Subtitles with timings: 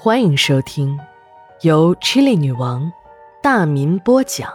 [0.00, 0.96] 欢迎收听
[1.62, 2.92] 由 Chili 女王
[3.42, 4.48] 大民播讲、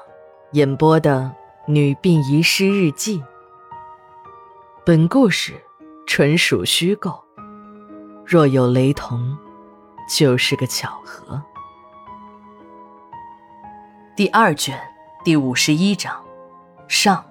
[0.54, 1.36] 演播的
[1.72, 3.20] 《女病遗失日记》。
[4.86, 5.62] 本故事
[6.08, 7.22] 纯属虚构，
[8.26, 9.38] 若有雷同，
[10.10, 11.44] 就是个巧合。
[14.16, 14.80] 第二卷
[15.26, 16.24] 第五十一章
[16.88, 17.22] 上。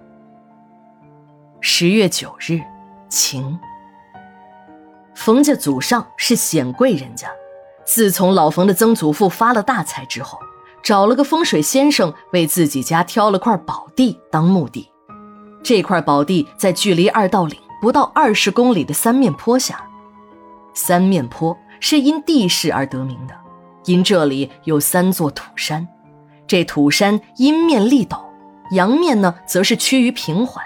[1.63, 2.61] 十月九日，
[3.09, 3.59] 晴。
[5.15, 7.31] 冯家祖上是显贵人家，
[7.85, 10.39] 自从老冯的曾祖父发了大财之后，
[10.83, 14.89] 找了个风水先生为自己家挑了块宝地当墓地。
[15.63, 19.85] 这块宝地在距离二道岭不到二十公里的三面坡下。
[20.75, 23.35] 三面坡是因地势而得名的，
[23.85, 25.87] 因这里有三座土山，
[26.47, 28.21] 这土山阴面立陡，
[28.71, 30.65] 阳面呢则是趋于平缓。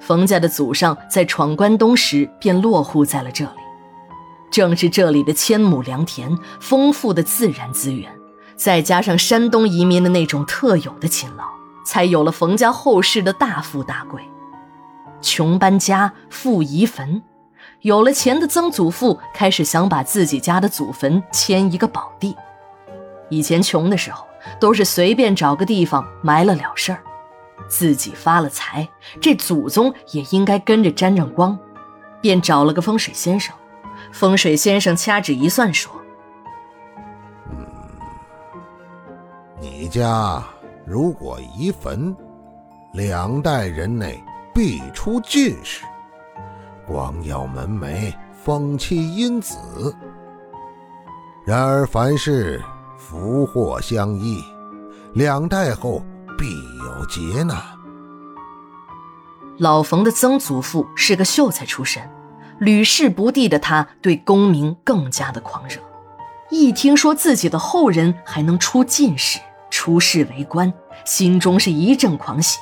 [0.00, 3.50] 冯家的祖上在闯关东时便落户在了这里。
[4.50, 8.10] 正是这里的千亩良田、丰富的自然资源，
[8.56, 11.44] 再加上山东移民的那种特有的勤劳，
[11.84, 14.22] 才有了冯家后世的大富大贵。
[15.20, 17.22] 穷搬家，富移坟，
[17.82, 22.36] 有了钱的曾祖父开始想把自己家的祖坟迁一个宝地。
[23.28, 24.26] 以前穷的时候，
[24.58, 27.02] 都是随便找个地方埋了了事儿。
[27.68, 28.88] 自己发了财，
[29.20, 31.58] 这祖宗也应该跟着沾沾光，
[32.20, 33.54] 便找了个风水先生。
[34.12, 35.92] 风水先生掐指一算，说
[37.50, 37.66] ：“嗯，
[39.60, 40.42] 你家
[40.84, 42.16] 如果移坟，
[42.92, 44.22] 两代人内
[44.54, 45.84] 必出进士，
[46.86, 48.12] 光耀门楣，
[48.44, 49.56] 风气因子。
[51.46, 52.62] 然而凡事
[52.96, 54.42] 福祸相依，
[55.14, 56.02] 两代后
[56.36, 56.46] 必
[56.84, 57.56] 有劫难。”
[59.58, 62.02] 老冯的曾祖父是个秀才出身。
[62.58, 65.80] 屡试不第的他，对功名更加的狂热。
[66.50, 69.38] 一听说自己的后人还能出进士、
[69.70, 70.72] 出仕为官，
[71.04, 72.58] 心中是一阵狂喜，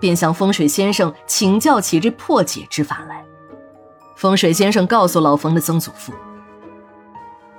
[0.00, 3.24] 便向风水先生请教起这破解之法来。
[4.16, 6.12] 风水先生告诉老冯的曾祖父，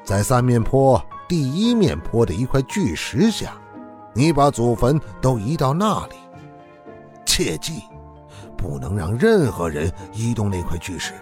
[0.03, 3.51] 在三面坡第一面坡的一块巨石下，
[4.13, 6.15] 你把祖坟都移到那里，
[7.25, 7.83] 切记，
[8.55, 11.13] 不能让任何人移动那块巨石。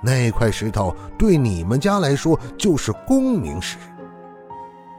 [0.00, 3.76] 那块石头对你们家来说就是功名石，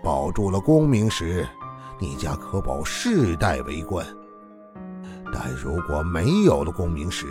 [0.04, 1.48] 保住了功名石，
[1.98, 4.06] 你家可保世代为官。
[5.34, 7.28] 但如果没有了功名石，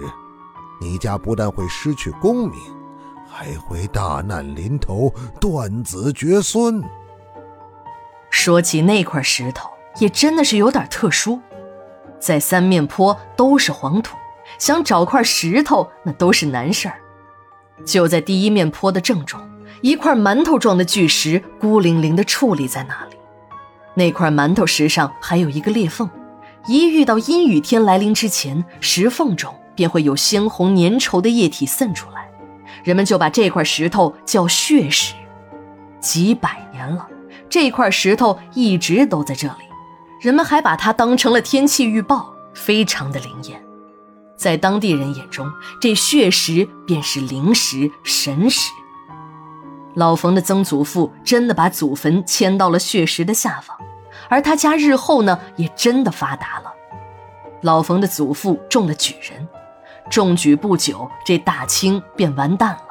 [0.80, 2.58] 你家不但会失去功名，
[3.28, 6.82] 还会大难临头，断子绝孙。
[8.30, 9.68] 说起那块石头，
[9.98, 11.40] 也真的是有点特殊，
[12.18, 14.16] 在三面坡都是黄土，
[14.58, 16.98] 想找块石头那都是难事儿。
[17.84, 19.40] 就在第一面坡的正中，
[19.80, 23.16] 一块馒头状的巨石孤零零地矗立在那里。
[23.94, 26.08] 那块馒头石上还有一个裂缝，
[26.66, 32.28] 一遇到阴雨天来临之前，石缝中便会有鲜红粘稠的液体渗出来。
[32.84, 35.14] 人们就把这块石头叫血石。
[36.00, 37.08] 几百年了，
[37.48, 39.64] 这块石头一直都在这里，
[40.20, 43.60] 人们还把它当成了天气预报，非常的灵验。
[44.38, 48.70] 在当地人眼中，这血石便是灵石、神石。
[49.94, 53.76] 老冯的曾祖父真的把祖坟迁到了血石的下方，
[54.28, 56.72] 而他家日后呢，也真的发达了。
[57.62, 59.48] 老冯的祖父中了举人，
[60.08, 62.82] 中举不久，这大清便完蛋了。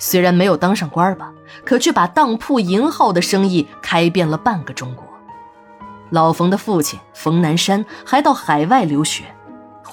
[0.00, 1.32] 虽然没有当上官吧，
[1.64, 5.04] 可却把当铺银号的生意开遍了半个中国。
[6.10, 9.33] 老冯的父亲冯南山还到海外留学。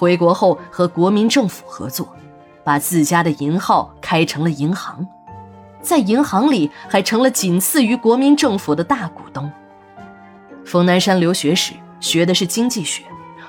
[0.02, 2.12] 回国后和国民政府合作，
[2.64, 5.06] 把自家的银号开成了银行，
[5.80, 9.48] 在银行里还成了仅次于国民政府的大股东。
[10.64, 13.04] 冯南山留学时学的是经济学，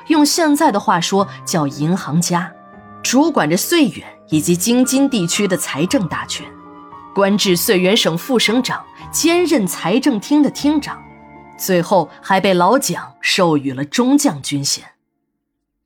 [0.10, 2.52] 用现在的话说叫银行家，
[3.02, 6.46] 主管着绥远以及京津地区的财政大权，
[7.16, 8.80] 官至绥远省副省长，
[9.12, 11.02] 兼任财政厅的厅长，
[11.58, 14.84] 最后还被老蒋授予了中将军衔。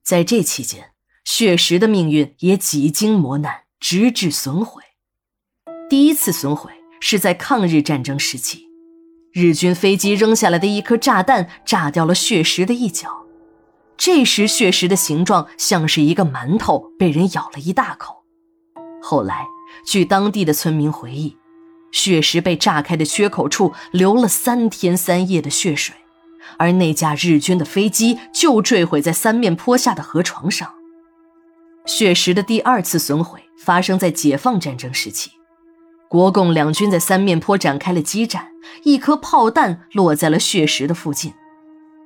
[0.07, 0.92] 在这期间，
[1.25, 4.81] 血石的命运也几经磨难，直至损毁。
[5.89, 6.71] 第一次损毁
[7.01, 8.68] 是在抗日战争时期，
[9.33, 13.25] 日军飞机扔下来的一颗炸弹炸掉了血石的一角。
[13.98, 18.24] 这时，血石的形状像是一个馒头，被人咬了一大口。
[19.01, 19.45] 后来，
[19.86, 21.36] 据当地的村民回忆，
[21.92, 25.94] 血石被炸开的缺口处流了三天三夜的血水。
[26.58, 30.74] 而那架日军的飞机就坠毁在三面坡下的河床上。
[31.86, 35.32] 血石的第二次损毁发生在解放战争时期，
[36.10, 38.48] 国共两军在三面坡展开了激战，
[38.84, 41.34] 一颗炮弹落在了血石的附近。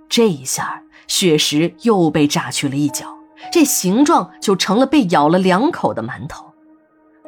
[0.08, 3.18] 这一下，血石又被炸去了一角，
[3.52, 6.46] 这形状就成了被咬了两口的馒头。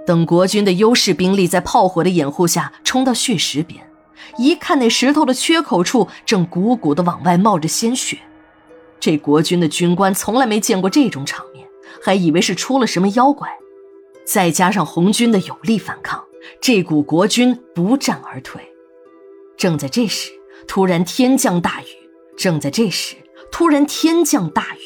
[0.05, 3.89] 等国军的优势兵力在炮火的掩护下冲到血石边，
[4.37, 8.17] 一看那石头的缺口处正鼓鼓的往外冒着鲜血，
[8.99, 11.67] 这国军的军官从来没见过这种场面，
[12.01, 13.49] 还以为是出了什么妖怪。
[14.25, 16.23] 再加上红军的有力反抗。
[16.59, 18.61] 这股国军不战而退。
[19.55, 20.29] 正在这时，
[20.67, 21.85] 突然天降大雨。
[22.37, 23.15] 正在这时，
[23.49, 24.79] 突然天降大雨，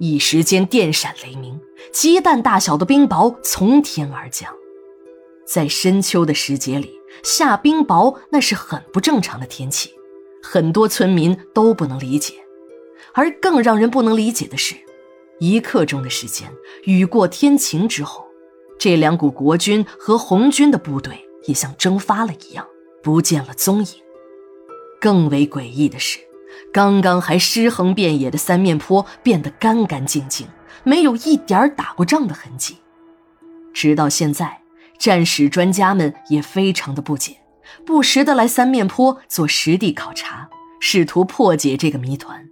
[0.00, 1.60] 一时间电闪雷鸣，
[1.92, 4.52] 鸡蛋大小的冰雹从天而降。
[5.46, 9.92] 在深秋的时节里，下冰雹那是很不正常的天气，
[10.42, 12.34] 很多村民都不能理解。
[13.14, 14.76] 而更让人不能理解的是，
[15.40, 16.52] 一刻钟的时间，
[16.84, 18.26] 雨过天晴之后。
[18.78, 22.64] 这两股国军和红军的部队也像蒸发了一样，
[23.02, 23.88] 不见了踪影。
[25.00, 26.20] 更为诡异的是，
[26.72, 30.46] 刚刚还尸横遍野的三面坡变得干干净净，
[30.84, 32.76] 没有一点打过仗的痕迹。
[33.72, 34.62] 直到现在，
[34.98, 37.36] 战史专家们也非常的不解，
[37.86, 40.48] 不时的来三面坡做实地考察，
[40.80, 42.48] 试图破解这个谜团。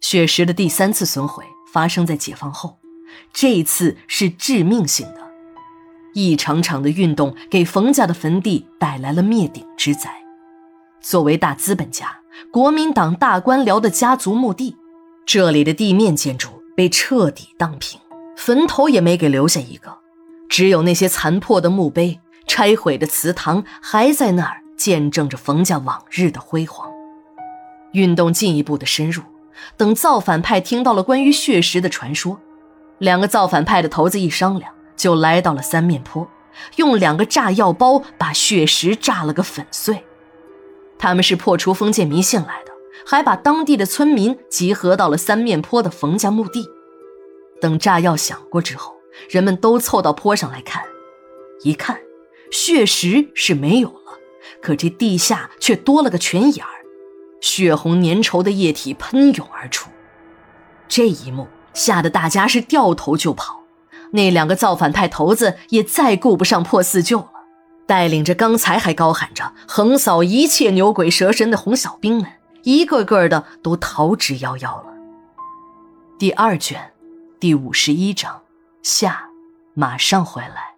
[0.00, 2.78] 血石的第三次损毁发生在解放后。
[3.32, 5.20] 这一次是致命性的，
[6.14, 10.10] 一场场的运动给冯家的坟地带来了灭顶之灾。
[11.00, 12.20] 作为大资本家、
[12.52, 14.76] 国民党大官僚的家族墓地，
[15.26, 18.00] 这里的地面建筑被彻底荡平，
[18.36, 19.98] 坟头也没给留下一个，
[20.50, 26.90] 只有那些残破的墓碑、拆毁的祠堂还在那儿见证着冯家往日的辉煌。
[27.92, 29.22] 运动进一步的深入，
[29.76, 32.38] 等造反派听到了关于血石的传说。
[32.98, 36.28] 两个造反派的头子一商量，就来到了三面坡，
[36.76, 40.04] 用两个炸药包把血石炸了个粉碎。
[40.98, 42.72] 他们是破除封建迷信来的，
[43.06, 46.68] 还把当地的村民集合到了三面坡的冯家墓地。
[47.60, 48.94] 等炸药响过之后，
[49.28, 50.82] 人们都凑到坡上来看，
[51.62, 52.00] 一看，
[52.50, 54.18] 血石是没有了，
[54.62, 56.84] 可这地下却多了个泉眼儿，
[57.40, 59.90] 血红粘稠的液体喷涌而出。
[60.88, 61.48] 这一幕。
[61.72, 63.62] 吓得大家是掉头就跑，
[64.10, 67.30] 那两个造反派头子也再顾不上破四旧了，
[67.86, 72.26] 带领着刚才还高喊着横扫一切牛鬼蛇神的红小兵们，
[72.64, 74.86] 一个个的都逃之夭夭了。
[76.18, 76.92] 第二卷，
[77.38, 78.42] 第五十一章，
[78.82, 79.30] 下，
[79.74, 80.69] 马上回来。